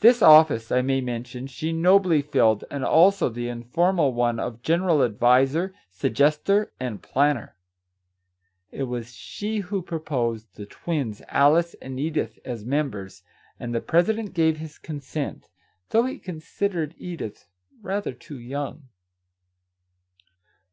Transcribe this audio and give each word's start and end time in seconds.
This 0.00 0.22
office, 0.22 0.72
I 0.72 0.82
may 0.82 1.00
mention, 1.00 1.46
she 1.46 1.72
nobly 1.72 2.20
filled, 2.20 2.64
and 2.68 2.84
also 2.84 3.28
the 3.28 3.48
informal 3.48 4.12
one 4.12 4.40
of 4.40 4.60
general 4.60 5.04
adviser, 5.04 5.72
sug 5.88 6.14
gester, 6.14 6.72
and 6.80 7.00
planner. 7.00 7.54
It 8.72 8.88
was 8.90 9.14
she 9.14 9.58
who 9.58 9.82
proposed 9.82 10.56
the 10.56 10.66
twins, 10.66 11.22
Alice 11.28 11.74
and 11.74 12.00
Edith, 12.00 12.40
as 12.44 12.64
members, 12.64 13.22
and 13.60 13.72
the 13.72 13.80
president 13.80 14.34
gave 14.34 14.56
his 14.56 14.78
consent, 14.78 15.48
though 15.90 16.06
he 16.06 16.18
considered 16.18 16.96
Edith 16.98 17.46
rather 17.80 18.14
too 18.14 18.40
young 18.40 18.88